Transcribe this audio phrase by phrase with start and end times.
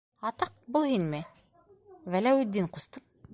[0.29, 0.55] Атаҡ...
[0.77, 1.19] был һинме,
[2.17, 3.07] Вәләүетдин ҡустым?